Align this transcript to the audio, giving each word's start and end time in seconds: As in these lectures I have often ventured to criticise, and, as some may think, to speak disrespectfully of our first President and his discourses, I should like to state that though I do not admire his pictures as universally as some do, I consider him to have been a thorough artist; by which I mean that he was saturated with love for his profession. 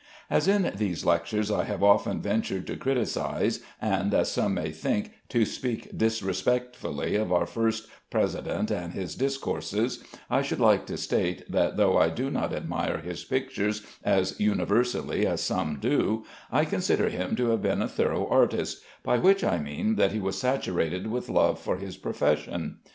As 0.31 0.47
in 0.47 0.71
these 0.77 1.05
lectures 1.05 1.51
I 1.51 1.63
have 1.65 1.83
often 1.83 2.23
ventured 2.23 2.65
to 2.65 2.75
criticise, 2.75 3.59
and, 3.79 4.11
as 4.15 4.31
some 4.31 4.55
may 4.55 4.71
think, 4.71 5.11
to 5.29 5.45
speak 5.45 5.95
disrespectfully 5.95 7.15
of 7.15 7.31
our 7.31 7.45
first 7.45 7.87
President 8.09 8.71
and 8.71 8.93
his 8.93 9.13
discourses, 9.13 10.03
I 10.27 10.41
should 10.41 10.59
like 10.59 10.87
to 10.87 10.97
state 10.97 11.51
that 11.51 11.77
though 11.77 11.99
I 11.99 12.09
do 12.09 12.31
not 12.31 12.51
admire 12.51 12.97
his 12.97 13.23
pictures 13.23 13.85
as 14.03 14.39
universally 14.39 15.27
as 15.27 15.41
some 15.41 15.77
do, 15.79 16.25
I 16.51 16.65
consider 16.65 17.09
him 17.09 17.35
to 17.35 17.49
have 17.51 17.61
been 17.61 17.83
a 17.83 17.87
thorough 17.87 18.27
artist; 18.27 18.81
by 19.03 19.19
which 19.19 19.43
I 19.43 19.59
mean 19.59 19.97
that 19.97 20.13
he 20.13 20.19
was 20.19 20.35
saturated 20.39 21.11
with 21.11 21.29
love 21.29 21.59
for 21.61 21.77
his 21.77 21.95
profession. 21.97 22.79